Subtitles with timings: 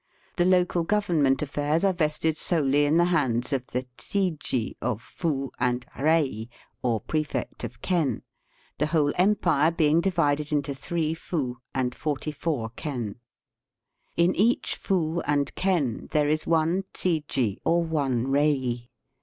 [0.37, 5.51] The local government affairs ai'e vested solely in the hands of the chiji of fu
[5.59, 6.49] and rei,
[6.81, 8.23] or prefect of ken,
[8.79, 13.17] the whole empire being divided into 3 fu and 44 ken.
[14.17, 18.89] In each fu and ken there is one chiji or one rei.